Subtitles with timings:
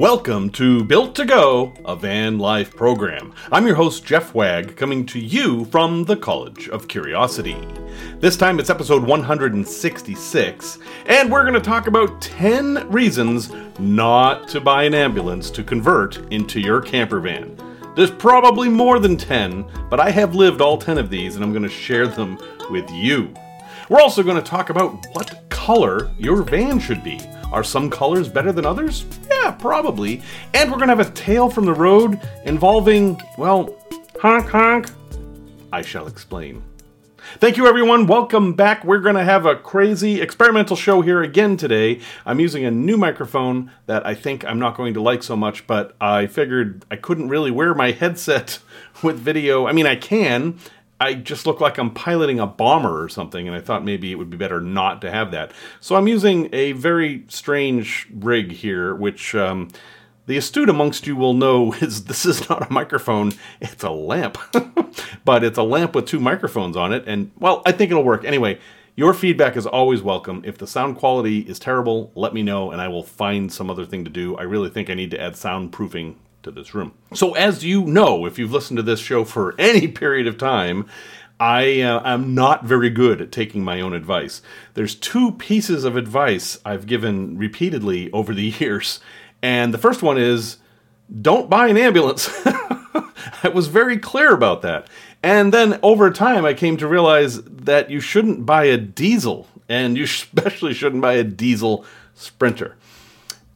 [0.00, 3.34] Welcome to Built to Go, a van life program.
[3.52, 7.58] I'm your host, Jeff Wagg, coming to you from the College of Curiosity.
[8.18, 14.58] This time it's episode 166, and we're going to talk about 10 reasons not to
[14.58, 17.54] buy an ambulance to convert into your camper van.
[17.94, 21.52] There's probably more than 10, but I have lived all 10 of these, and I'm
[21.52, 22.38] going to share them
[22.70, 23.34] with you.
[23.90, 27.20] We're also going to talk about what color your van should be.
[27.52, 29.04] Are some colors better than others?
[29.42, 30.22] Yeah, probably.
[30.52, 33.74] And we're gonna have a tale from the road involving, well,
[34.20, 34.90] honk honk.
[35.72, 36.62] I shall explain.
[37.38, 38.06] Thank you, everyone.
[38.06, 38.84] Welcome back.
[38.84, 42.00] We're going to have a crazy experimental show here again today.
[42.26, 45.66] I'm using a new microphone that I think I'm not going to like so much,
[45.66, 48.58] but I figured I couldn't really wear my headset
[49.02, 49.66] with video.
[49.66, 50.58] I mean, I can,
[51.00, 54.16] I just look like I'm piloting a bomber or something, and I thought maybe it
[54.16, 55.52] would be better not to have that.
[55.80, 59.68] So I'm using a very strange rig here, which um,
[60.26, 64.36] the astute amongst you will know is this is not a microphone, it's a lamp.
[65.24, 68.24] but it's a lamp with two microphones on it, and well, I think it'll work.
[68.24, 68.58] Anyway,
[68.94, 70.42] your feedback is always welcome.
[70.44, 73.86] If the sound quality is terrible, let me know, and I will find some other
[73.86, 74.36] thing to do.
[74.36, 76.92] I really think I need to add soundproofing to this room.
[77.14, 80.86] So, as you know, if you've listened to this show for any period of time,
[81.38, 84.42] I uh, am not very good at taking my own advice.
[84.74, 89.00] There's two pieces of advice I've given repeatedly over the years,
[89.42, 90.58] and the first one is
[91.22, 92.28] don't buy an ambulance.
[93.42, 94.86] I was very clear about that.
[95.22, 99.96] And then over time, I came to realize that you shouldn't buy a diesel, and
[99.96, 102.76] you especially shouldn't buy a diesel sprinter.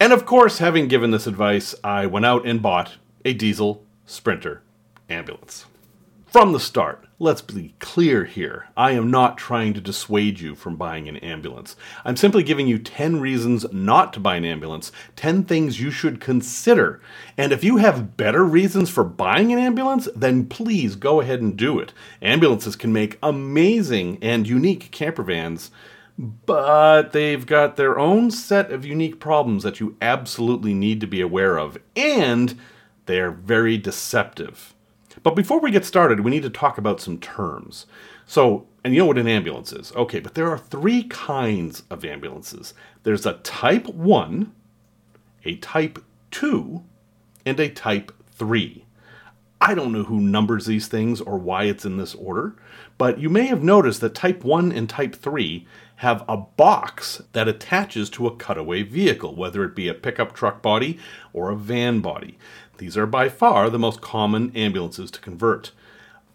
[0.00, 4.62] And of course, having given this advice, I went out and bought a diesel Sprinter
[5.08, 5.66] ambulance.
[6.26, 8.66] From the start, let's be clear here.
[8.76, 11.76] I am not trying to dissuade you from buying an ambulance.
[12.04, 16.20] I'm simply giving you 10 reasons not to buy an ambulance, 10 things you should
[16.20, 17.00] consider.
[17.38, 21.56] And if you have better reasons for buying an ambulance, then please go ahead and
[21.56, 21.92] do it.
[22.20, 25.70] Ambulances can make amazing and unique camper vans
[26.18, 31.20] but they've got their own set of unique problems that you absolutely need to be
[31.20, 32.58] aware of, and
[33.06, 34.74] they're very deceptive.
[35.22, 37.86] But before we get started, we need to talk about some terms.
[38.26, 39.92] So, and you know what an ambulance is.
[39.92, 44.52] Okay, but there are three kinds of ambulances there's a type 1,
[45.44, 46.82] a type 2,
[47.44, 48.84] and a type 3.
[49.60, 52.54] I don't know who numbers these things or why it's in this order,
[52.98, 57.48] but you may have noticed that type 1 and type 3 have a box that
[57.48, 60.98] attaches to a cutaway vehicle, whether it be a pickup truck body
[61.32, 62.36] or a van body.
[62.78, 65.70] These are by far the most common ambulances to convert.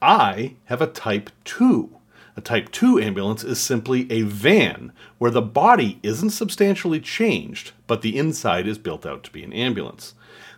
[0.01, 1.89] I have a Type 2.
[2.37, 8.01] A Type 2 ambulance is simply a van where the body isn't substantially changed, but
[8.01, 10.13] the inside is built out to be an ambulance.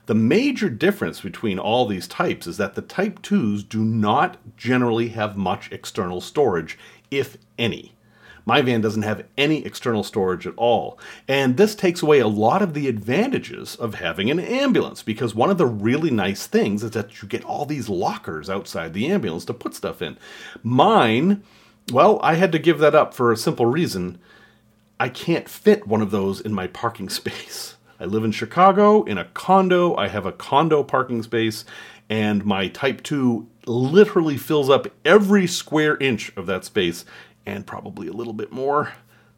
[0.05, 5.09] The major difference between all these types is that the Type 2s do not generally
[5.09, 6.77] have much external storage,
[7.09, 7.93] if any.
[8.51, 10.99] My van doesn't have any external storage at all.
[11.25, 15.49] And this takes away a lot of the advantages of having an ambulance because one
[15.49, 19.45] of the really nice things is that you get all these lockers outside the ambulance
[19.45, 20.17] to put stuff in.
[20.63, 21.43] Mine,
[21.93, 24.19] well, I had to give that up for a simple reason.
[24.99, 27.77] I can't fit one of those in my parking space.
[28.01, 29.95] I live in Chicago in a condo.
[29.95, 31.63] I have a condo parking space,
[32.09, 37.05] and my Type 2 literally fills up every square inch of that space
[37.45, 38.93] and probably a little bit more.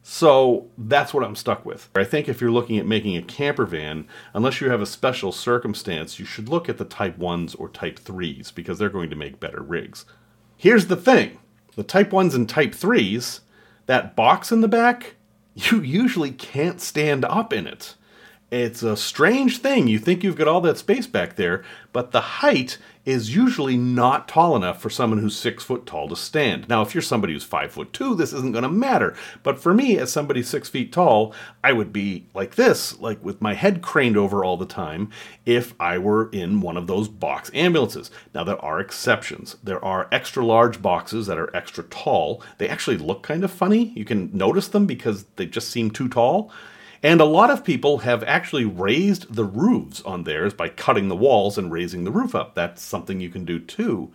[0.06, 1.88] So that's what I'm stuck with.
[1.94, 5.32] I think if you're looking at making a camper van, unless you have a special
[5.32, 9.16] circumstance, you should look at the Type 1s or Type 3s because they're going to
[9.16, 10.04] make better rigs.
[10.58, 11.38] Here's the thing
[11.74, 13.40] the Type 1s and Type 3s,
[13.86, 15.14] that box in the back,
[15.54, 17.94] you usually can't stand up in it.
[18.54, 19.88] It's a strange thing.
[19.88, 24.28] You think you've got all that space back there, but the height is usually not
[24.28, 26.68] tall enough for someone who's six foot tall to stand.
[26.68, 29.16] Now, if you're somebody who's five foot two, this isn't going to matter.
[29.42, 31.34] But for me, as somebody six feet tall,
[31.64, 35.10] I would be like this, like with my head craned over all the time,
[35.44, 38.12] if I were in one of those box ambulances.
[38.36, 39.56] Now, there are exceptions.
[39.64, 42.40] There are extra large boxes that are extra tall.
[42.58, 43.92] They actually look kind of funny.
[43.96, 46.52] You can notice them because they just seem too tall.
[47.04, 51.14] And a lot of people have actually raised the roofs on theirs by cutting the
[51.14, 52.54] walls and raising the roof up.
[52.54, 54.10] That's something you can do too.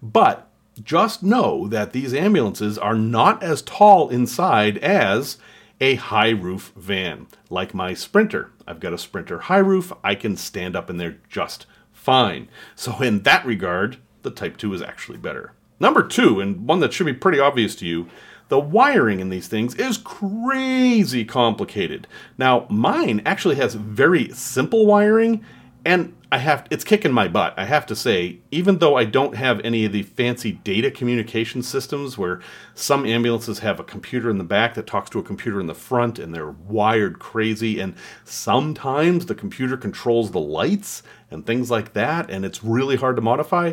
[0.00, 0.48] But
[0.80, 5.38] just know that these ambulances are not as tall inside as
[5.80, 8.52] a high roof van, like my Sprinter.
[8.68, 12.46] I've got a Sprinter high roof, I can stand up in there just fine.
[12.76, 15.54] So, in that regard, the Type 2 is actually better.
[15.80, 18.08] Number two, and one that should be pretty obvious to you,
[18.48, 22.06] the wiring in these things is crazy complicated.
[22.36, 25.44] Now, mine actually has very simple wiring,
[25.84, 27.54] and I have it's kicking my butt.
[27.56, 31.62] I have to say, even though I don't have any of the fancy data communication
[31.62, 32.40] systems where
[32.74, 35.74] some ambulances have a computer in the back that talks to a computer in the
[35.74, 41.94] front and they're wired crazy and sometimes the computer controls the lights and things like
[41.94, 43.72] that and it's really hard to modify.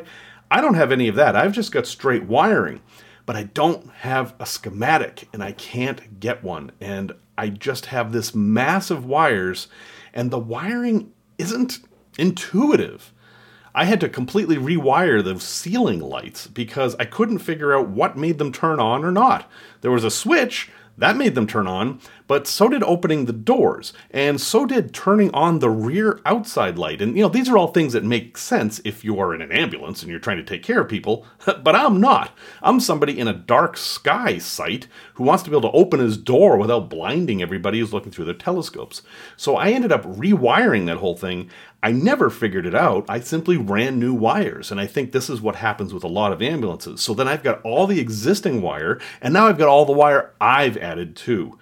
[0.50, 1.36] I don't have any of that.
[1.36, 2.82] I've just got straight wiring.
[3.26, 8.12] But I don't have a schematic and I can't get one and I just have
[8.12, 9.68] this massive wires
[10.14, 11.80] and the wiring isn't
[12.18, 13.12] intuitive.
[13.74, 18.38] I had to completely rewire the ceiling lights because I couldn't figure out what made
[18.38, 19.52] them turn on or not.
[19.82, 23.94] There was a switch that made them turn on, but so did opening the doors,
[24.10, 27.02] and so did turning on the rear outside light.
[27.02, 29.52] And, you know, these are all things that make sense if you are in an
[29.52, 32.36] ambulance and you're trying to take care of people, but I'm not.
[32.64, 36.18] I'm somebody in a dark sky site who wants to be able to open his
[36.18, 39.04] door without blinding everybody who's looking through their telescopes.
[39.38, 41.50] So I ended up rewiring that whole thing.
[41.84, 43.06] I never figured it out.
[43.08, 46.34] I simply ran new wires, and I think this is what happens with a lot
[46.34, 47.02] of ambulances.
[47.02, 50.34] So then I've got all the existing wire, and now I've got all the wire
[50.42, 51.60] I've added too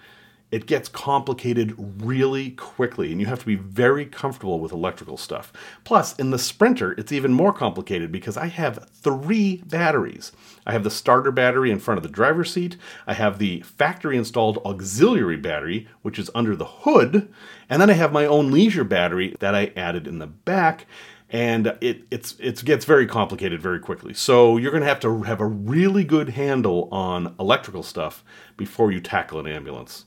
[0.54, 5.52] it gets complicated really quickly, and you have to be very comfortable with electrical stuff.
[5.82, 10.30] Plus, in the Sprinter, it's even more complicated because I have three batteries.
[10.64, 14.16] I have the starter battery in front of the driver's seat, I have the factory
[14.16, 17.34] installed auxiliary battery, which is under the hood,
[17.68, 20.86] and then I have my own leisure battery that I added in the back
[21.30, 24.14] and it it's it gets very complicated very quickly.
[24.14, 28.22] So you're going to have to have a really good handle on electrical stuff
[28.56, 30.04] before you tackle an ambulance.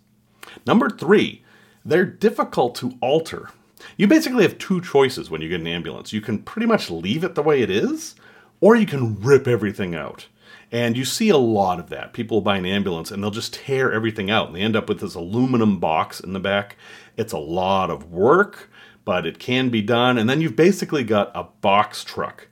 [0.65, 1.43] Number three,
[1.85, 3.49] they're difficult to alter.
[3.95, 6.13] You basically have two choices when you get an ambulance.
[6.13, 8.15] You can pretty much leave it the way it is,
[8.59, 10.27] or you can rip everything out.
[10.71, 12.13] And you see a lot of that.
[12.13, 14.99] People buy an ambulance and they'll just tear everything out and they end up with
[14.99, 16.75] this aluminum box in the back.
[17.15, 18.69] It's a lot of work,
[19.05, 20.17] but it can be done.
[20.17, 22.47] And then you've basically got a box truck.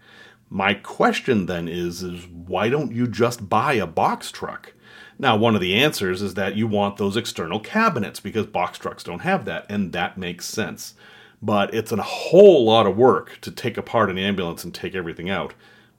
[0.49, 4.73] My question then is, is why don't you just buy a box truck?
[5.17, 9.03] Now, one of the answers is that you want those external cabinets because box trucks
[9.03, 10.93] don't have that, and that makes sense.
[11.41, 15.29] But it's a whole lot of work to take apart an ambulance and take everything
[15.29, 15.53] out.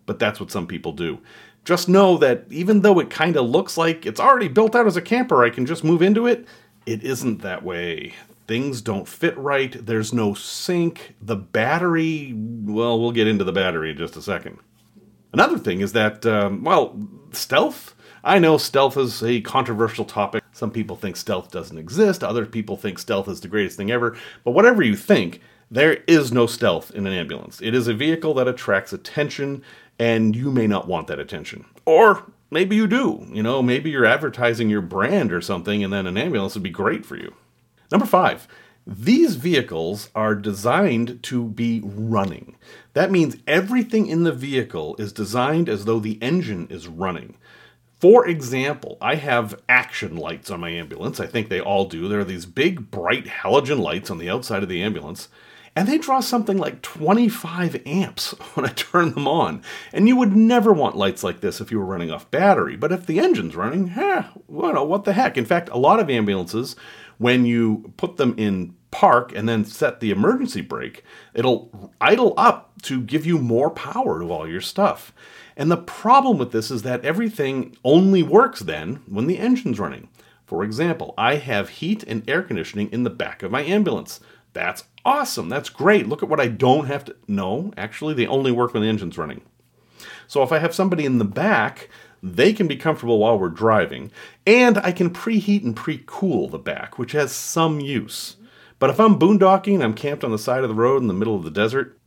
[0.05, 1.19] But that's what some people do.
[1.65, 4.97] Just know that even though it kind of looks like it's already built out as
[4.97, 6.47] a camper, I can just move into it,
[6.85, 8.15] it isn't that way.
[8.47, 13.91] Things don't fit right, there's no sink, the battery, well, we'll get into the battery
[13.91, 14.59] in just a second.
[15.33, 16.97] Another thing is that, um, well,
[17.33, 17.96] stealth
[18.27, 20.43] I know stealth is a controversial topic.
[20.51, 24.17] Some people think stealth doesn't exist, other people think stealth is the greatest thing ever.
[24.43, 25.41] But whatever you think,
[25.71, 27.63] there is no stealth in an ambulance.
[27.63, 29.63] It is a vehicle that attracts attention,
[30.01, 31.67] and you may not want that attention.
[31.85, 33.25] Or maybe you do.
[33.31, 36.71] You know, maybe you're advertising your brand or something, and then an ambulance would be
[36.71, 37.33] great for you.
[37.93, 38.49] Number five,
[38.85, 42.57] these vehicles are designed to be running.
[42.95, 47.37] That means everything in the vehicle is designed as though the engine is running.
[48.07, 51.19] For example, I have action lights on my ambulance.
[51.19, 52.07] I think they all do.
[52.07, 55.27] There are these big, bright halogen lights on the outside of the ambulance,
[55.75, 59.61] and they draw something like 25 amps when I turn them on.
[59.93, 62.93] And you would never want lights like this if you were running off battery, but
[62.93, 65.37] if the engine's running, eh, well, what the heck?
[65.37, 66.77] In fact, a lot of ambulances,
[67.19, 71.03] when you put them in park and then set the emergency brake,
[71.35, 75.13] it'll idle up to give you more power to all your stuff.
[75.57, 80.09] And the problem with this is that everything only works then when the engine's running.
[80.45, 84.21] For example, I have heat and air conditioning in the back of my ambulance.
[84.53, 85.49] That's awesome.
[85.49, 86.09] That's great.
[86.09, 87.17] Look at what I don't have to.
[87.27, 89.43] No, actually, they only work when the engine's running.
[90.27, 91.89] So if I have somebody in the back,
[92.23, 94.11] they can be comfortable while we're driving,
[94.47, 98.37] and I can preheat and pre cool the back, which has some use.
[98.79, 101.37] But if I'm boondocking, I'm camped on the side of the road in the middle
[101.37, 101.99] of the desert,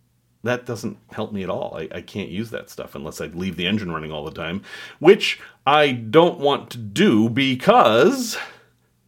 [0.44, 1.76] that doesn't help me at all.
[1.76, 4.62] I, I, can't use that stuff unless I leave the engine running all the time,
[5.00, 8.38] which I don't want to do because,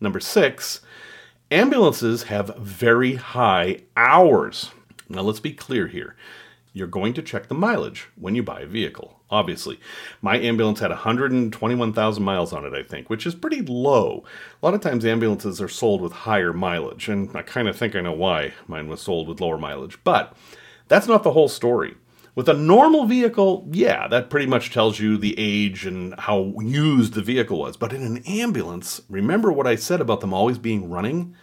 [0.01, 0.81] number six,
[1.49, 4.71] ambulances have very high hours.
[5.07, 6.15] Now, let's be clear here.
[6.73, 9.77] You're going to check the mileage when you buy a vehicle, obviously.
[10.21, 14.23] My ambulance had 121,000 miles on it, I think, which is pretty low.
[14.61, 17.93] A lot of times ambulances are sold with higher mileage, and I kind of think
[17.93, 19.99] I know why mine was sold with lower mileage.
[20.05, 20.33] But
[20.91, 21.95] that's not the whole story.
[22.35, 27.13] With a normal vehicle, yeah, that pretty much tells you the age and how used
[27.13, 27.77] the vehicle was.
[27.77, 31.33] But in an ambulance, remember what I said about them always being running?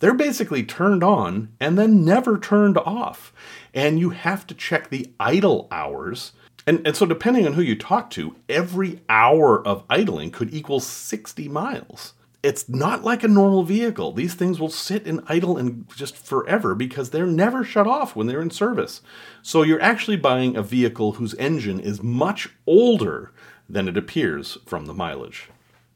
[0.00, 3.32] They're basically turned on and then never turned off.
[3.72, 6.32] And you have to check the idle hours
[6.66, 10.80] And, and so, depending on who you talk to, every hour of idling could equal
[10.80, 12.14] 60 miles.
[12.42, 14.12] It's not like a normal vehicle.
[14.12, 18.28] These things will sit and idle and just forever because they're never shut off when
[18.28, 19.02] they're in service.
[19.42, 23.32] So, you're actually buying a vehicle whose engine is much older
[23.68, 25.50] than it appears from the mileage.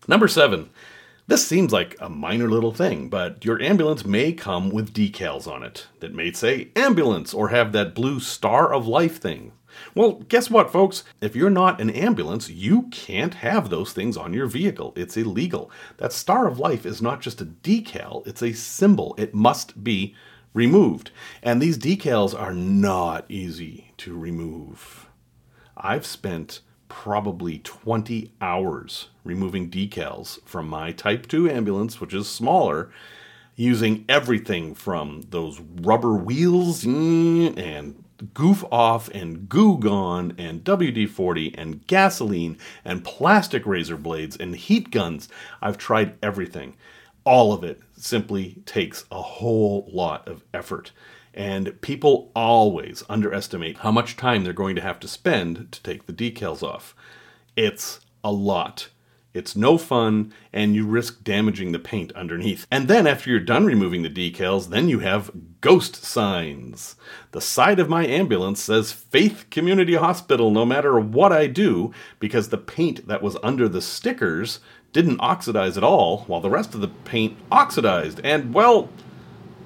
[0.09, 0.71] Number seven,
[1.29, 5.63] this seems like a minor little thing, but your ambulance may come with decals on
[5.63, 9.53] it that may say ambulance or have that blue star of life thing.
[9.95, 11.05] Well, guess what, folks?
[11.21, 14.93] If you're not an ambulance, you can't have those things on your vehicle.
[14.97, 15.71] It's illegal.
[15.99, 19.15] That star of life is not just a decal, it's a symbol.
[19.19, 20.15] It must be
[20.55, 21.11] removed.
[21.43, 25.09] And these decals are not easy to remove.
[25.77, 32.91] I've spent probably 20 hours removing decals from my Type 2 ambulance, which is smaller,
[33.57, 38.02] using everything from those rubber wheels mm, and
[38.35, 44.55] goof off and goo gone and WD 40 and gasoline and plastic razor blades and
[44.57, 45.29] heat guns.
[45.61, 46.77] I've tried everything.
[47.25, 50.93] All of it simply takes a whole lot of effort.
[51.35, 56.07] And people always underestimate how much time they're going to have to spend to take
[56.07, 56.95] the decals off.
[57.57, 58.89] It's a lot.
[59.35, 62.67] It's no fun, and you risk damaging the paint underneath.
[62.71, 65.31] And then, after you're done removing the decals, then you have
[65.63, 66.97] ghost signs.
[67.31, 72.51] The side of my ambulance says Faith Community Hospital no matter what I do, because
[72.51, 74.61] the paint that was under the stickers
[74.93, 78.21] didn't oxidize at all, while the rest of the paint oxidized.
[78.23, 78.91] And, well,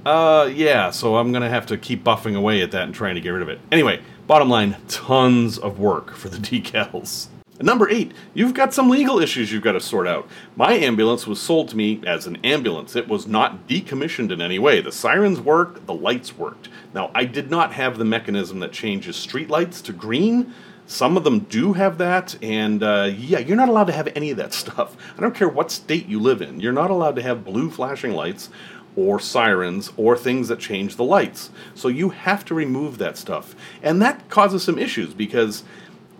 [0.05, 3.21] uh, yeah, so I'm gonna have to keep buffing away at that and trying to
[3.21, 3.59] get rid of it.
[3.73, 7.27] Anyway, bottom line, tons of work for the decals.
[7.61, 10.29] Number eight, you've got some legal issues you've got to sort out.
[10.57, 12.95] My ambulance was sold to me as an ambulance.
[12.95, 14.83] It was not decommissioned in any way.
[14.83, 16.69] The sirens worked, the lights worked.
[16.93, 20.53] Now, I did not have the mechanism that changes street lights to green.
[20.87, 24.31] Some of them do have that, and uh, yeah, you're not allowed to have any
[24.31, 24.95] of that stuff.
[25.17, 26.61] I don't care what state you live in.
[26.61, 28.51] You're not allowed to have blue flashing lights
[28.97, 31.51] or sirens or things that change the lights.
[31.75, 33.55] So you have to remove that stuff.
[33.83, 35.65] And that causes some issues because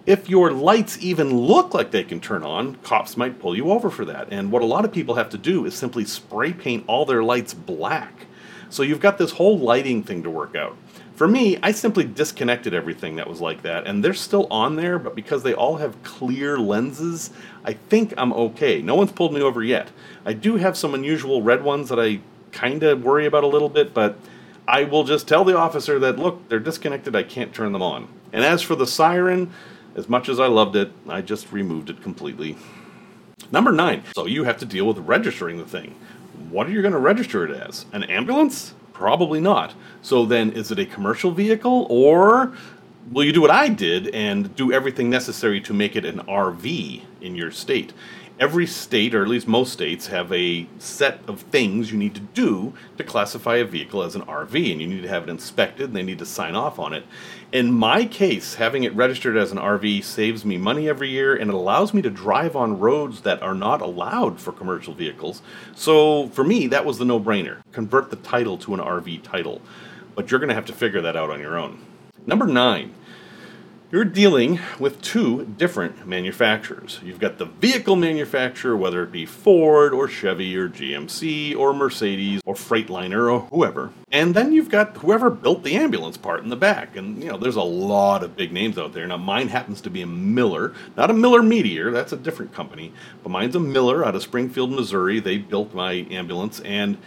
[0.07, 3.91] if your lights even look like they can turn on, cops might pull you over
[3.91, 4.29] for that.
[4.31, 7.25] And what a lot of people have to do is simply spray paint all their
[7.25, 8.27] lights black.
[8.71, 10.77] So you've got this whole lighting thing to work out.
[11.17, 14.99] For me, I simply disconnected everything that was like that, and they're still on there,
[14.99, 17.31] but because they all have clear lenses,
[17.65, 18.83] I think I'm okay.
[18.83, 19.89] No one's pulled me over yet.
[20.27, 22.21] I do have some unusual red ones that I
[22.53, 24.19] kind of worry about a little bit, but
[24.69, 28.09] I will just tell the officer that, look, they're disconnected, I can't turn them on.
[28.31, 29.51] And as for the siren,
[29.97, 32.57] as much as I loved it, I just removed it completely.
[33.51, 35.95] Number nine, so you have to deal with registering the thing.
[36.51, 37.87] What are you going to register it as?
[37.93, 38.75] An ambulance?
[38.93, 39.75] Probably not.
[40.03, 42.53] So then, is it a commercial vehicle, or
[43.11, 47.03] will you do what I did and do everything necessary to make it an RV
[47.23, 47.93] in your state?
[48.39, 52.21] Every state, or at least most states, have a set of things you need to
[52.21, 55.87] do to classify a vehicle as an RV, and you need to have it inspected,
[55.87, 57.05] and they need to sign off on it.
[57.53, 61.51] In my case, having it registered as an RV saves me money every year, and
[61.51, 65.43] it allows me to drive on roads that are not allowed for commercial vehicles.
[65.75, 67.63] So for me, that was the no brainer.
[67.73, 69.63] Convert the title to an RV title.
[70.15, 71.85] But you're going to have to figure that out on your own.
[72.27, 72.95] Number nine
[73.91, 76.99] you're dealing with two different manufacturers.
[77.05, 82.41] You've got the vehicle manufacturer, whether it be Ford or Chevy or GMC or Mercedes
[82.45, 83.93] or Freightliner or whoever.
[84.11, 86.97] And then you've got whoever built the ambulance part in the back.
[86.97, 89.07] And, you know, there's a lot of big names out there.
[89.07, 92.93] Now, mine happens to be a Miller, not a Miller Meteor, that's a different company,
[93.23, 95.21] but mine's a Miller out of Springfield, Missouri.
[95.21, 96.99] They built my ambulance and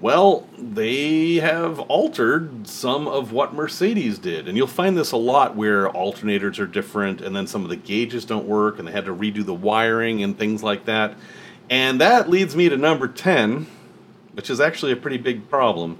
[0.00, 4.48] well, they have altered some of what Mercedes did.
[4.48, 7.76] And you'll find this a lot where alternators are different and then some of the
[7.76, 11.16] gauges don't work and they had to redo the wiring and things like that.
[11.68, 13.66] And that leads me to number 10,
[14.32, 15.98] which is actually a pretty big problem.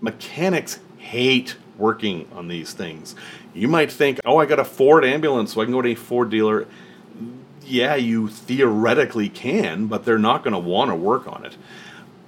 [0.00, 3.16] Mechanics hate working on these things.
[3.52, 5.94] You might think, oh, I got a Ford ambulance, so I can go to a
[5.94, 6.66] Ford dealer.
[7.62, 11.56] Yeah, you theoretically can, but they're not going to want to work on it.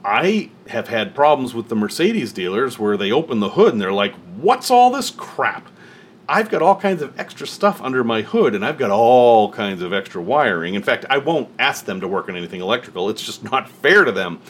[0.06, 3.92] I have had problems with the Mercedes dealers where they open the hood and they're
[3.92, 5.68] like, What's all this crap?
[6.28, 9.82] I've got all kinds of extra stuff under my hood and I've got all kinds
[9.82, 10.74] of extra wiring.
[10.74, 13.10] In fact, I won't ask them to work on anything electrical.
[13.10, 14.40] It's just not fair to them.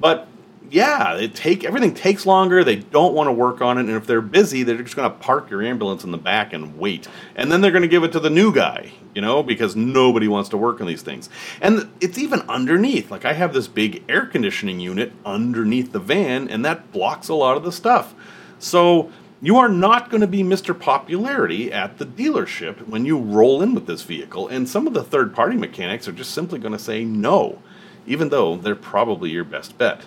[0.00, 0.26] But
[0.70, 2.64] yeah, it take everything takes longer.
[2.64, 5.16] They don't want to work on it, and if they're busy, they're just going to
[5.18, 8.12] park your ambulance in the back and wait, and then they're going to give it
[8.12, 11.28] to the new guy, you know, because nobody wants to work on these things.
[11.60, 13.10] And it's even underneath.
[13.10, 17.34] Like I have this big air conditioning unit underneath the van, and that blocks a
[17.34, 18.14] lot of the stuff.
[18.58, 19.10] So
[19.42, 20.78] you are not going to be Mr.
[20.78, 25.04] Popularity at the dealership when you roll in with this vehicle, and some of the
[25.04, 27.60] third party mechanics are just simply going to say no,
[28.06, 30.04] even though they're probably your best bet.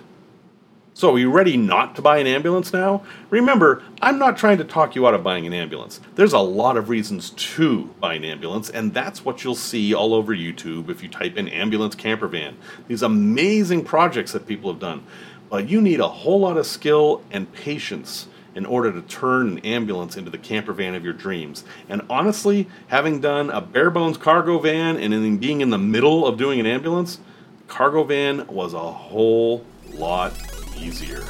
[0.97, 3.03] So, are you ready not to buy an ambulance now?
[3.29, 6.01] Remember, I'm not trying to talk you out of buying an ambulance.
[6.15, 10.15] There's a lot of reasons to buy an ambulance, and that's what you'll see all
[10.15, 12.57] over YouTube if you type in ambulance camper van.
[12.87, 15.03] These amazing projects that people have done.
[15.51, 18.25] But you need a whole lot of skill and patience
[18.55, 21.63] in order to turn an ambulance into the camper van of your dreams.
[21.87, 26.25] And honestly, having done a bare bones cargo van and then being in the middle
[26.25, 27.19] of doing an ambulance,
[27.67, 29.63] cargo van was a whole
[29.93, 30.33] lot
[30.77, 31.23] easier.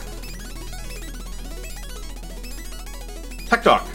[3.48, 3.88] Tech Talk.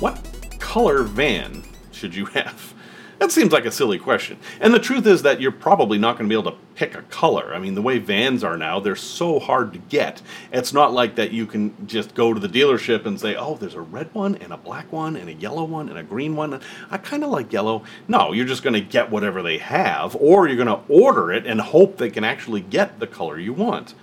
[0.00, 0.18] What
[0.58, 1.62] color van
[1.92, 2.74] should you have?
[3.20, 4.38] That seems like a silly question.
[4.60, 7.02] And the truth is that you're probably not going to be able to pick a
[7.02, 7.54] color.
[7.54, 10.22] I mean, the way vans are now, they're so hard to get.
[10.50, 13.74] It's not like that you can just go to the dealership and say, oh, there's
[13.74, 16.62] a red one and a black one and a yellow one and a green one.
[16.90, 17.82] I kind of like yellow.
[18.08, 21.46] No, you're just going to get whatever they have, or you're going to order it
[21.46, 23.94] and hope they can actually get the color you want.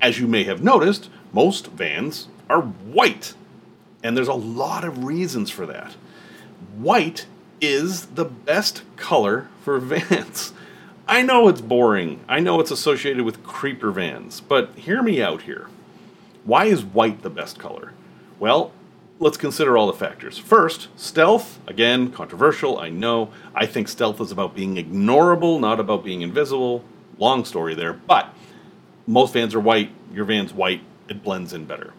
[0.00, 3.34] As you may have noticed, most vans are white.
[4.02, 5.94] And there's a lot of reasons for that.
[6.76, 7.26] White
[7.60, 10.52] is the best color for vans.
[11.08, 12.20] I know it's boring.
[12.28, 15.68] I know it's associated with creeper vans, but hear me out here.
[16.44, 17.92] Why is white the best color?
[18.38, 18.72] Well,
[19.18, 20.36] let's consider all the factors.
[20.38, 21.58] First, stealth.
[21.66, 23.30] Again, controversial, I know.
[23.54, 26.84] I think stealth is about being ignorable, not about being invisible.
[27.18, 28.34] Long story there, but
[29.06, 29.90] most vans are white.
[30.12, 30.82] Your van's white.
[31.08, 31.92] It blends in better.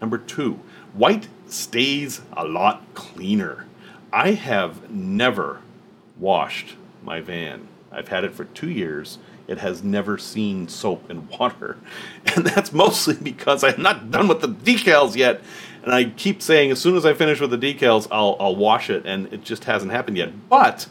[0.00, 0.60] Number two,
[0.92, 3.66] white stays a lot cleaner.
[4.12, 5.60] I have never
[6.18, 7.68] washed my van.
[7.90, 9.18] I've had it for two years.
[9.46, 11.76] It has never seen soap and water.
[12.36, 15.42] And that's mostly because I'm not done with the decals yet.
[15.84, 18.88] And I keep saying as soon as I finish with the decals, I'll, I'll wash
[18.90, 19.04] it.
[19.04, 20.48] And it just hasn't happened yet.
[20.48, 20.88] But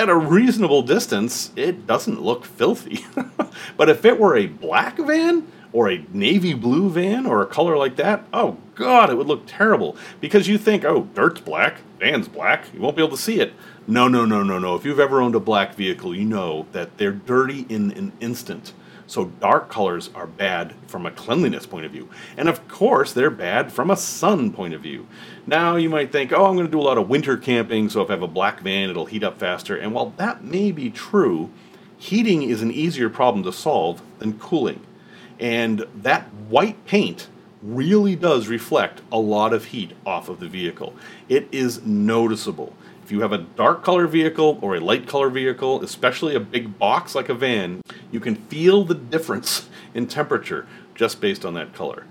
[0.00, 3.04] at a reasonable distance, it doesn't look filthy.
[3.76, 7.76] but if it were a black van, or a navy blue van or a color
[7.76, 9.96] like that, oh god, it would look terrible.
[10.20, 13.52] Because you think, oh, dirt's black, van's black, you won't be able to see it.
[13.86, 14.74] No, no, no, no, no.
[14.74, 18.72] If you've ever owned a black vehicle, you know that they're dirty in an instant.
[19.10, 22.08] So dark colors are bad from a cleanliness point of view.
[22.36, 25.08] And of course, they're bad from a sun point of view.
[25.48, 28.02] Now you might think, oh, I'm going to do a lot of winter camping, so
[28.02, 29.74] if I have a black van, it'll heat up faster.
[29.74, 31.50] And while that may be true,
[31.98, 34.80] heating is an easier problem to solve than cooling.
[35.40, 37.26] And that white paint
[37.64, 40.94] really does reflect a lot of heat off of the vehicle.
[41.28, 42.76] It is noticeable.
[43.10, 46.78] If you have a dark color vehicle or a light color vehicle, especially a big
[46.78, 47.80] box like a van,
[48.12, 52.04] you can feel the difference in temperature just based on that color.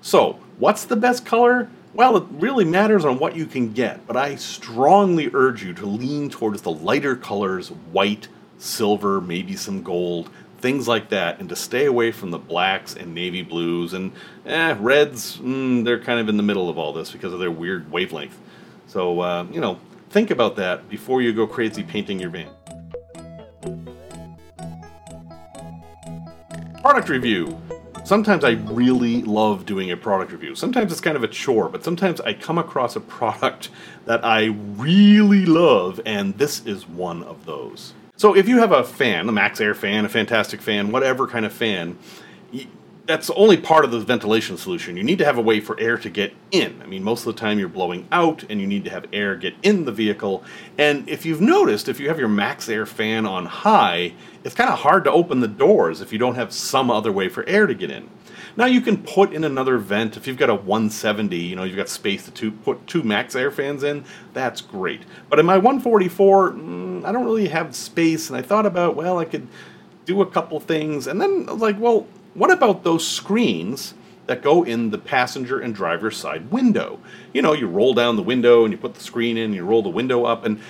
[0.00, 1.68] So, what's the best color?
[1.92, 5.86] Well, it really matters on what you can get, but I strongly urge you to
[5.86, 11.56] lean towards the lighter colors white, silver, maybe some gold things like that, and to
[11.56, 14.12] stay away from the blacks and navy blues and
[14.46, 15.36] eh, reds.
[15.38, 18.38] Mm, they're kind of in the middle of all this because of their weird wavelength.
[18.86, 19.80] So uh, you know,
[20.14, 22.48] think about that before you go crazy painting your van.
[26.80, 27.60] Product review.
[28.04, 30.54] Sometimes I really love doing a product review.
[30.54, 33.70] Sometimes it's kind of a chore, but sometimes I come across a product
[34.04, 37.92] that I really love, and this is one of those.
[38.14, 41.52] So if you have a fan, a MaxxAir fan, a Fantastic fan, whatever kind of
[41.52, 41.98] fan,
[43.06, 44.96] that's only part of the ventilation solution.
[44.96, 46.80] You need to have a way for air to get in.
[46.82, 49.36] I mean, most of the time you're blowing out and you need to have air
[49.36, 50.42] get in the vehicle.
[50.78, 54.78] And if you've noticed, if you have your MaxxAir fan on high, it's kind of
[54.78, 57.74] hard to open the doors if you don't have some other way for air to
[57.74, 58.08] get in.
[58.56, 61.36] Now you can put in another vent if you've got a 170.
[61.36, 64.04] You know you've got space to two, put two MaxxAir fans in.
[64.32, 65.02] That's great.
[65.28, 69.18] But in my 144, mm, I don't really have space, and I thought about well
[69.18, 69.48] I could
[70.06, 73.94] do a couple things, and then I was like, well, what about those screens?
[74.26, 76.98] that go in the passenger and driver side window.
[77.34, 79.64] You know, you roll down the window and you put the screen in, and you
[79.66, 80.60] roll the window up, and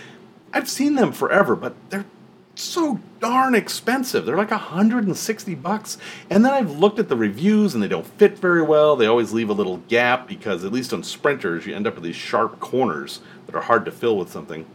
[0.53, 2.07] I've seen them forever, but they're
[2.55, 4.25] so darn expensive.
[4.25, 5.99] They're like 160 bucks.
[6.31, 8.95] And then I've looked at the reviews and they don't fit very well.
[8.95, 12.05] They always leave a little gap because at least on sprinters you end up with
[12.05, 14.67] these sharp corners that are hard to fill with something.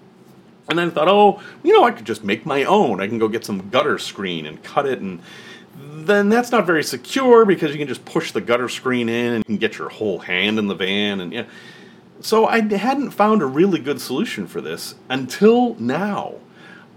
[0.68, 3.02] And then I thought, oh, you know, I could just make my own.
[3.02, 5.22] I can go get some gutter screen and cut it and
[5.80, 9.38] then that's not very secure because you can just push the gutter screen in and
[9.40, 11.46] you can get your whole hand in the van and yeah.
[12.22, 16.36] So I hadn't found a really good solution for this until now.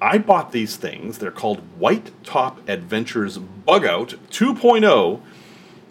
[0.00, 1.18] I bought these things.
[1.18, 5.20] They're called White Top Adventures Bug Out 2.0,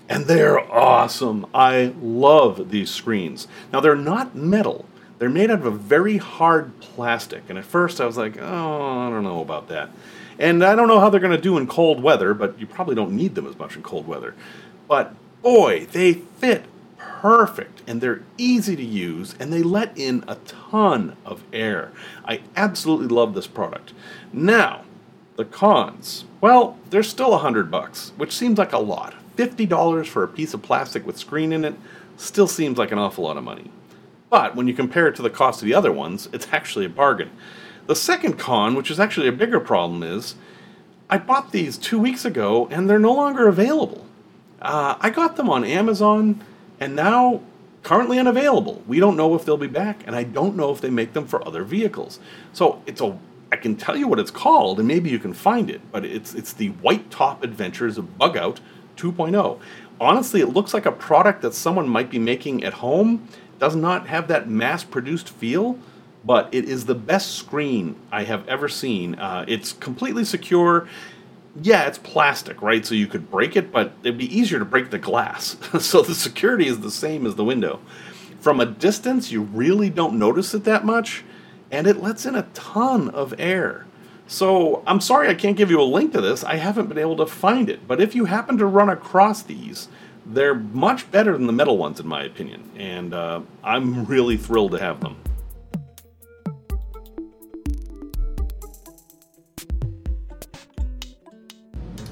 [0.09, 1.45] and they're awesome.
[1.53, 3.47] I love these screens.
[3.71, 4.83] Now, they're not metal,
[5.17, 7.43] they're made out of a very hard plastic.
[7.47, 9.89] And at first, I was like, oh, I don't know about that.
[10.41, 12.95] And I don't know how they're going to do in cold weather, but you probably
[12.95, 14.33] don't need them as much in cold weather.
[14.87, 16.65] But boy, they fit
[16.97, 21.91] perfect and they're easy to use and they let in a ton of air.
[22.25, 23.93] I absolutely love this product.
[24.33, 24.83] Now,
[25.35, 26.25] the cons.
[26.41, 29.13] Well, they're still a hundred bucks, which seems like a lot.
[29.37, 31.75] $50 for a piece of plastic with screen in it
[32.17, 33.69] still seems like an awful lot of money.
[34.31, 36.89] But when you compare it to the cost of the other ones, it's actually a
[36.89, 37.29] bargain.
[37.91, 40.35] The second con, which is actually a bigger problem, is
[41.09, 44.05] I bought these two weeks ago and they're no longer available.
[44.61, 46.41] Uh, I got them on Amazon
[46.79, 47.41] and now
[47.83, 48.81] currently unavailable.
[48.87, 51.27] We don't know if they'll be back, and I don't know if they make them
[51.27, 52.21] for other vehicles.
[52.53, 53.19] So it's a
[53.51, 56.33] I can tell you what it's called, and maybe you can find it, but it's
[56.33, 58.61] it's the White Top Adventures Bug Out
[58.95, 59.59] 2.0.
[59.99, 63.27] Honestly, it looks like a product that someone might be making at home.
[63.59, 65.77] Does not have that mass-produced feel,
[66.23, 69.15] but it is the best screen I have ever seen.
[69.15, 70.87] Uh, it's completely secure
[71.59, 72.85] yeah, it's plastic, right?
[72.85, 75.57] So you could break it, but it'd be easier to break the glass.
[75.79, 77.79] so the security is the same as the window.
[78.39, 81.23] From a distance, you really don't notice it that much,
[81.69, 83.85] and it lets in a ton of air.
[84.27, 86.43] So I'm sorry I can't give you a link to this.
[86.43, 87.85] I haven't been able to find it.
[87.87, 89.89] But if you happen to run across these,
[90.25, 92.71] they're much better than the metal ones, in my opinion.
[92.77, 95.17] And uh, I'm really thrilled to have them.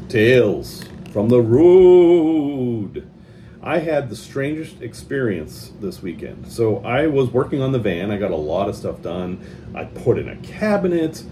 [0.09, 3.07] Tales from the road.
[3.61, 6.51] I had the strangest experience this weekend.
[6.51, 8.09] So I was working on the van.
[8.09, 9.39] I got a lot of stuff done.
[9.75, 11.23] I put in a cabinet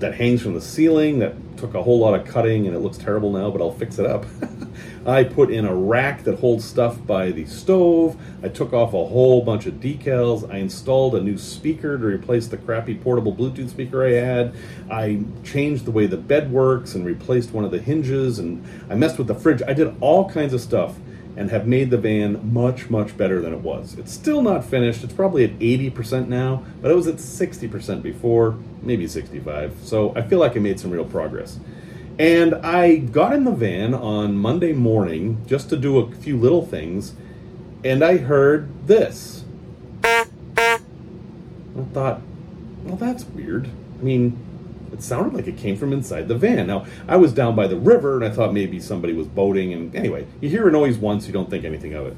[0.00, 2.98] that hangs from the ceiling that took a whole lot of cutting and it looks
[2.98, 4.26] terrible now, but I'll fix it up.
[5.06, 8.16] I put in a rack that holds stuff by the stove.
[8.42, 10.50] I took off a whole bunch of decals.
[10.50, 14.54] I installed a new speaker to replace the crappy portable Bluetooth speaker I had.
[14.90, 18.94] I changed the way the bed works and replaced one of the hinges and I
[18.94, 19.62] messed with the fridge.
[19.66, 20.96] I did all kinds of stuff
[21.36, 23.98] and have made the van much, much better than it was.
[23.98, 25.02] It's still not finished.
[25.02, 29.76] It's probably at 80% now, but it was at 60% before, maybe 65.
[29.82, 31.58] So I feel like I made some real progress.
[32.18, 36.64] And I got in the van on Monday morning just to do a few little
[36.64, 37.14] things,
[37.84, 39.44] and I heard this.
[40.04, 40.26] I
[41.92, 42.22] thought,
[42.84, 43.68] well, that's weird.
[43.98, 44.38] I mean,
[44.92, 46.68] it sounded like it came from inside the van.
[46.68, 49.72] Now, I was down by the river, and I thought maybe somebody was boating.
[49.72, 52.16] And anyway, you hear a noise once, you don't think anything of it.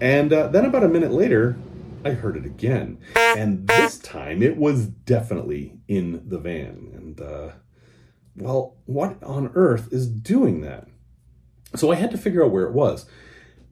[0.00, 1.56] And uh, then about a minute later,
[2.04, 2.98] I heard it again.
[3.16, 6.90] And this time, it was definitely in the van.
[6.94, 7.48] And, uh,
[8.36, 10.88] well, what on earth is doing that?
[11.76, 13.06] So I had to figure out where it was.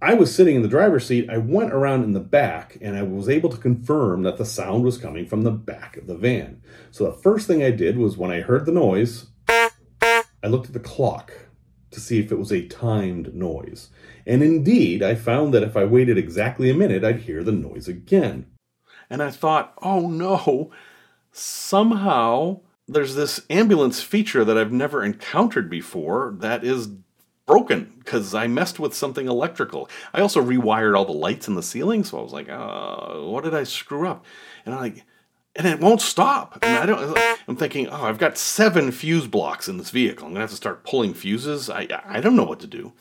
[0.00, 1.30] I was sitting in the driver's seat.
[1.30, 4.82] I went around in the back and I was able to confirm that the sound
[4.82, 6.60] was coming from the back of the van.
[6.90, 10.72] So the first thing I did was when I heard the noise, I looked at
[10.72, 11.32] the clock
[11.92, 13.90] to see if it was a timed noise.
[14.26, 17.86] And indeed, I found that if I waited exactly a minute, I'd hear the noise
[17.86, 18.46] again.
[19.08, 20.72] And I thought, oh no,
[21.30, 26.88] somehow there's this ambulance feature that I've never encountered before that is
[27.46, 29.88] broken because I messed with something electrical.
[30.12, 33.44] I also rewired all the lights in the ceiling, so I was like, uh, what
[33.44, 34.24] did I screw up?
[34.64, 35.04] And I'm like,
[35.54, 36.58] and it won't stop.
[36.62, 37.18] And I don't.
[37.46, 40.26] I'm thinking, oh, I've got seven fuse blocks in this vehicle.
[40.26, 41.68] I'm gonna have to start pulling fuses.
[41.68, 42.92] I I don't know what to do.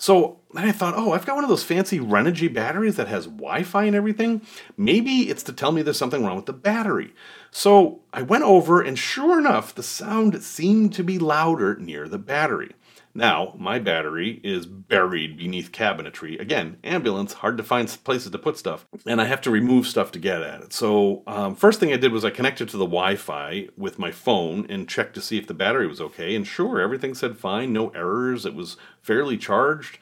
[0.00, 3.26] So then I thought, oh, I've got one of those fancy Renogy batteries that has
[3.26, 4.40] Wi-Fi and everything.
[4.78, 7.12] Maybe it's to tell me there's something wrong with the battery.
[7.50, 12.18] So I went over, and sure enough, the sound seemed to be louder near the
[12.18, 12.72] battery.
[13.12, 16.40] Now, my battery is buried beneath cabinetry.
[16.40, 20.12] Again, ambulance, hard to find places to put stuff, and I have to remove stuff
[20.12, 20.72] to get at it.
[20.72, 24.12] So, um, first thing I did was I connected to the Wi Fi with my
[24.12, 26.36] phone and checked to see if the battery was okay.
[26.36, 29.98] And sure, everything said fine, no errors, it was fairly charged,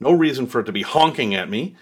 [0.00, 1.76] no reason for it to be honking at me.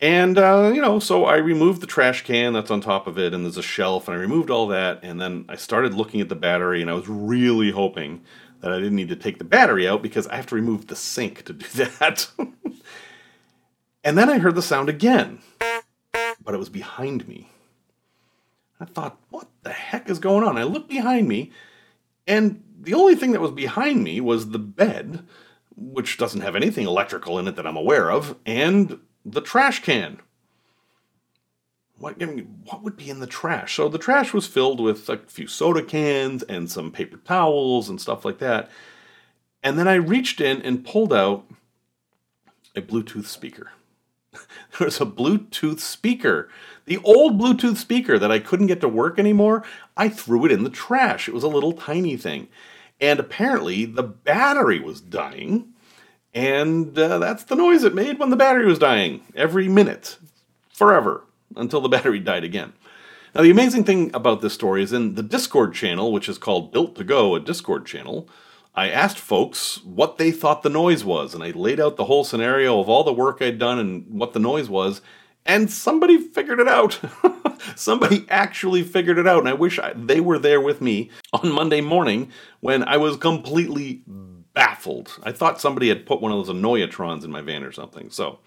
[0.00, 3.32] And, uh, you know, so I removed the trash can that's on top of it,
[3.32, 6.28] and there's a shelf, and I removed all that, and then I started looking at
[6.28, 8.22] the battery, and I was really hoping
[8.60, 10.96] that I didn't need to take the battery out because I have to remove the
[10.96, 11.66] sink to do
[11.98, 12.28] that.
[14.02, 15.40] and then I heard the sound again,
[16.42, 17.50] but it was behind me.
[18.80, 20.58] I thought, what the heck is going on?
[20.58, 21.52] I looked behind me,
[22.26, 25.24] and the only thing that was behind me was the bed,
[25.76, 30.20] which doesn't have anything electrical in it that I'm aware of, and the trash can.
[31.98, 33.76] What, I mean, what would be in the trash?
[33.76, 38.00] So the trash was filled with a few soda cans and some paper towels and
[38.00, 38.70] stuff like that.
[39.62, 41.46] And then I reached in and pulled out
[42.76, 43.72] a Bluetooth speaker.
[44.32, 46.48] there was a Bluetooth speaker.
[46.86, 49.64] The old Bluetooth speaker that I couldn't get to work anymore,
[49.96, 51.28] I threw it in the trash.
[51.28, 52.48] It was a little tiny thing.
[53.00, 55.73] And apparently the battery was dying.
[56.34, 59.22] And uh, that's the noise it made when the battery was dying.
[59.36, 60.18] Every minute,
[60.68, 61.24] forever,
[61.56, 62.72] until the battery died again.
[63.34, 66.72] Now, the amazing thing about this story is in the Discord channel, which is called
[66.72, 68.28] Built to Go, a Discord channel,
[68.76, 72.24] I asked folks what they thought the noise was, and I laid out the whole
[72.24, 75.00] scenario of all the work I'd done and what the noise was,
[75.46, 76.98] and somebody figured it out.
[77.76, 81.52] somebody actually figured it out, and I wish I, they were there with me on
[81.52, 84.02] Monday morning when I was completely
[84.54, 85.18] baffled.
[85.22, 88.10] I thought somebody had put one of those Annoyatrons in my van or something.
[88.10, 88.38] So,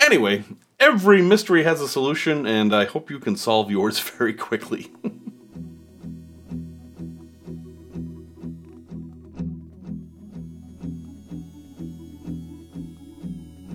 [0.00, 0.44] anyway,
[0.80, 4.90] every mystery has a solution, and I hope you can solve yours very quickly.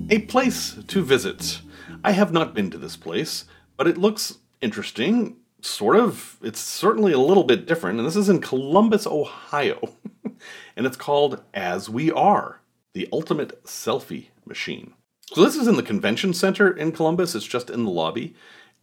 [0.09, 1.61] A place to visit.
[2.03, 3.45] I have not been to this place,
[3.77, 5.37] but it looks interesting.
[5.63, 6.37] Sort of.
[6.41, 9.93] It's certainly a little bit different, and this is in Columbus, Ohio.
[10.75, 12.59] and it's called As We Are,
[12.91, 14.93] the ultimate selfie machine.
[15.31, 17.33] So this is in the convention center in Columbus.
[17.33, 18.35] It's just in the lobby.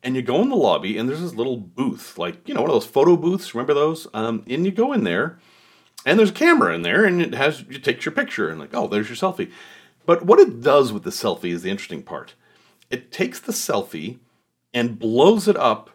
[0.02, 2.70] And you go in the lobby, and there's this little booth, like, you know, one
[2.70, 3.54] of those photo booths.
[3.54, 4.06] Remember those?
[4.14, 5.38] Um, and you go in there,
[6.06, 8.74] and there's a camera in there, and it has, you takes your picture, and like,
[8.74, 9.50] oh, there's your selfie.
[10.06, 12.32] But what it does with the selfie is the interesting part.
[12.88, 14.18] It takes the selfie
[14.72, 15.90] and blows it up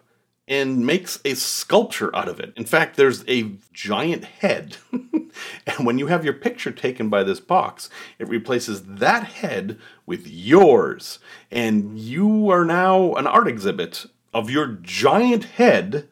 [0.48, 2.52] and makes a sculpture out of it.
[2.56, 4.76] In fact, there's a giant head.
[4.92, 10.26] and when you have your picture taken by this box, it replaces that head with
[10.26, 11.18] yours.
[11.50, 16.08] And you are now an art exhibit of your giant head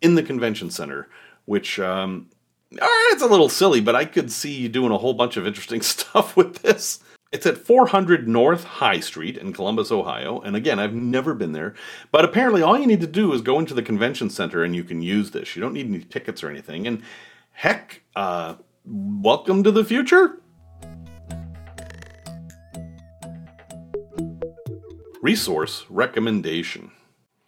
[0.00, 1.08] in the convention center,
[1.44, 2.28] which um,
[2.72, 5.82] it's a little silly, but I could see you doing a whole bunch of interesting
[5.82, 7.00] stuff with this.
[7.30, 10.40] It's at 400 North High Street in Columbus, Ohio.
[10.40, 11.74] And again, I've never been there.
[12.10, 14.82] But apparently, all you need to do is go into the convention center and you
[14.82, 15.54] can use this.
[15.54, 16.86] You don't need any tickets or anything.
[16.86, 17.02] And
[17.52, 18.54] heck, uh,
[18.86, 20.40] welcome to the future.
[25.20, 26.92] Resource recommendation.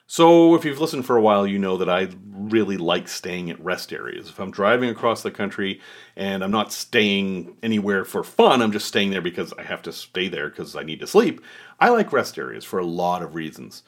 [0.07, 2.09] So, if you've listened for a while, you know that I
[2.49, 4.29] really like staying at rest areas.
[4.29, 5.81] If I'm driving across the country
[6.17, 9.93] and I'm not staying anywhere for fun, I'm just staying there because I have to
[9.93, 11.41] stay there because I need to sleep,
[11.79, 13.83] I like rest areas for a lot of reasons.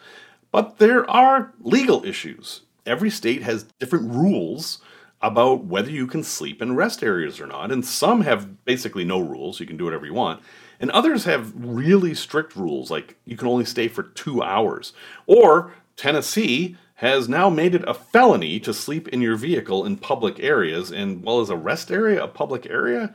[0.50, 2.62] But there are legal issues.
[2.84, 4.80] Every state has different rules
[5.22, 9.20] about whether you can sleep in rest areas or not, and some have basically no
[9.20, 10.42] rules, you can do whatever you want.
[10.80, 14.92] And others have really strict rules, like you can only stay for two hours.
[15.26, 20.38] Or Tennessee has now made it a felony to sleep in your vehicle in public
[20.38, 20.92] areas.
[20.92, 23.12] And well, as a rest area, a public area,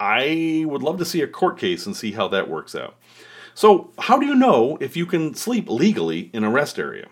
[0.00, 2.96] I would love to see a court case and see how that works out.
[3.54, 7.06] So, how do you know if you can sleep legally in a rest area?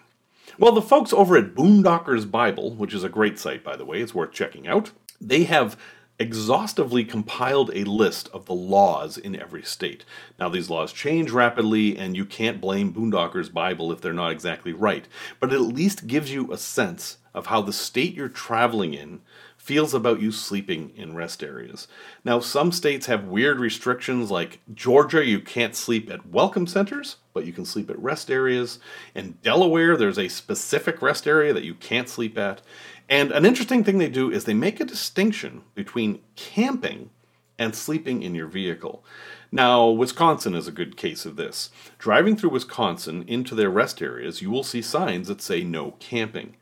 [0.59, 4.01] Well, the folks over at Boondockers Bible, which is a great site, by the way,
[4.01, 5.79] it's worth checking out, they have
[6.19, 10.05] exhaustively compiled a list of the laws in every state.
[10.39, 14.73] Now, these laws change rapidly, and you can't blame Boondockers Bible if they're not exactly
[14.73, 15.07] right,
[15.39, 19.21] but it at least gives you a sense of how the state you're traveling in
[19.57, 21.87] feels about you sleeping in rest areas.
[22.25, 27.45] Now, some states have weird restrictions, like Georgia, you can't sleep at welcome centers, but
[27.45, 28.79] you can sleep at rest areas.
[29.15, 32.63] In Delaware, there's a specific rest area that you can't sleep at.
[33.09, 37.11] And an interesting thing they do is they make a distinction between camping
[37.59, 39.05] and sleeping in your vehicle.
[39.51, 41.71] Now, Wisconsin is a good case of this.
[41.99, 46.57] Driving through Wisconsin into their rest areas, you will see signs that say no camping.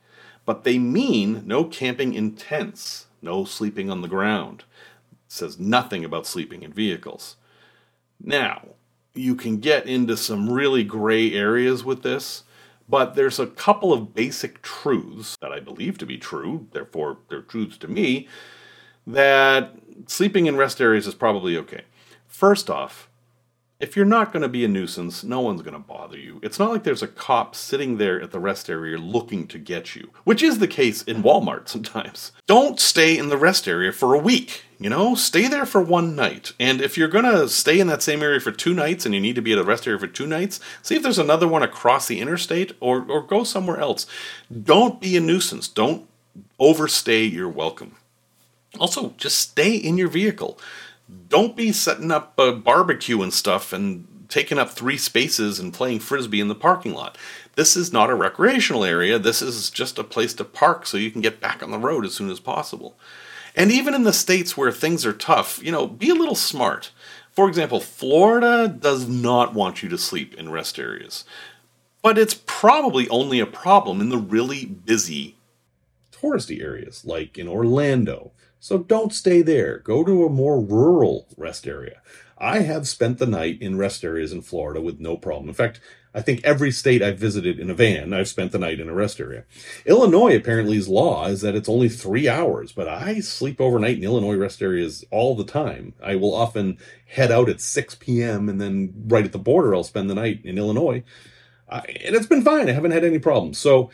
[0.45, 4.63] But they mean no camping in tents, no sleeping on the ground.
[5.11, 7.35] It says nothing about sleeping in vehicles.
[8.23, 8.69] Now,
[9.13, 12.43] you can get into some really gray areas with this.
[12.89, 17.41] But there's a couple of basic truths that I believe to be true, therefore they're
[17.41, 18.27] truths to me,
[19.05, 19.73] that
[20.07, 21.83] sleeping in rest areas is probably okay.
[22.27, 23.09] First off,
[23.79, 26.39] if you're not going to be a nuisance, no one's going to bother you.
[26.41, 29.95] It's not like there's a cop sitting there at the rest area looking to get
[29.95, 32.31] you, which is the case in Walmart sometimes.
[32.47, 34.63] Don't stay in the rest area for a week.
[34.79, 36.53] You know, stay there for one night.
[36.59, 39.19] And if you're going to stay in that same area for two nights and you
[39.19, 41.63] need to be at a rest area for two nights, see if there's another one
[41.63, 44.05] across the interstate or, or go somewhere else.
[44.63, 45.67] Don't be a nuisance.
[45.67, 46.07] Don't
[46.59, 47.95] overstay your welcome.
[48.79, 50.59] Also, just stay in your vehicle.
[51.27, 55.99] Don't be setting up a barbecue and stuff and taking up three spaces and playing
[55.99, 57.17] frisbee in the parking lot.
[57.55, 59.17] This is not a recreational area.
[59.17, 62.05] This is just a place to park so you can get back on the road
[62.05, 62.95] as soon as possible.
[63.57, 66.91] And even in the states where things are tough, you know, be a little smart.
[67.31, 71.25] For example, Florida does not want you to sleep in rest areas,
[72.03, 75.37] but it's probably only a problem in the really busy
[76.11, 78.31] touristy areas, like in Orlando.
[78.59, 79.79] So don't stay there.
[79.79, 82.01] Go to a more rural rest area.
[82.37, 85.47] I have spent the night in rest areas in Florida with no problem.
[85.47, 85.79] In fact,
[86.17, 88.93] I think every state I've visited in a van, I've spent the night in a
[88.93, 89.43] rest area.
[89.85, 94.35] Illinois apparently's law is that it's only three hours, but I sleep overnight in Illinois
[94.35, 95.93] rest areas all the time.
[96.03, 98.49] I will often head out at 6 p.m.
[98.49, 101.03] and then right at the border, I'll spend the night in Illinois.
[101.69, 102.67] Uh, and it's been fine.
[102.67, 103.59] I haven't had any problems.
[103.59, 103.91] So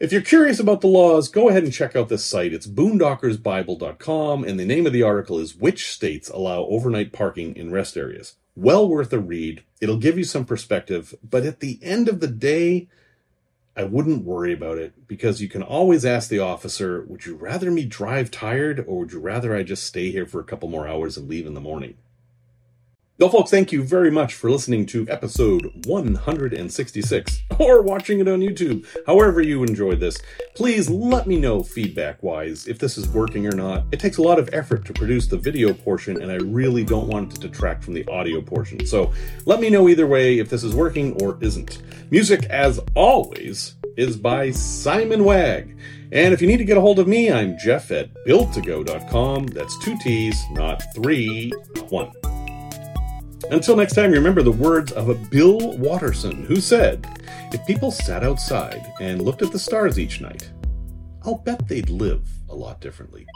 [0.00, 2.52] if you're curious about the laws, go ahead and check out this site.
[2.52, 7.70] It's boondockersbible.com, and the name of the article is Which States Allow Overnight Parking in
[7.70, 8.34] Rest Areas.
[8.58, 9.62] Well worth a read.
[9.80, 12.88] It'll give you some perspective, but at the end of the day,
[13.76, 17.70] I wouldn't worry about it because you can always ask the officer, Would you rather
[17.70, 20.88] me drive tired, or would you rather I just stay here for a couple more
[20.88, 21.98] hours and leave in the morning?
[23.20, 28.38] Well, folks, thank you very much for listening to episode 166 or watching it on
[28.38, 28.86] YouTube.
[29.08, 30.18] However, you enjoyed this,
[30.54, 33.86] please let me know feedback wise if this is working or not.
[33.90, 37.08] It takes a lot of effort to produce the video portion, and I really don't
[37.08, 38.86] want it to detract from the audio portion.
[38.86, 39.12] So
[39.46, 41.82] let me know either way if this is working or isn't.
[42.12, 45.76] Music, as always, is by Simon Wag.
[46.12, 49.48] And if you need to get a hold of me, I'm Jeff at builttogo.com.
[49.48, 51.50] That's two T's, not three,
[51.88, 52.12] one.
[53.50, 57.06] Until next time, remember the words of a Bill Watterson, who said,
[57.50, 60.50] If people sat outside and looked at the stars each night,
[61.24, 63.26] I'll bet they'd live a lot differently.